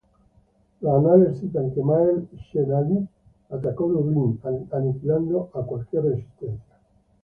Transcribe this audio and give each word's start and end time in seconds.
Los 0.79 0.95
anales 0.95 1.37
citan 1.39 1.75
que 1.75 1.83
Máel 1.83 2.27
Sechnaill 2.51 3.07
atacó 3.51 3.87
Dublín, 3.87 4.41
aniquilando 4.71 5.45
cualquier 5.53 6.01
resistencia. 6.05 6.75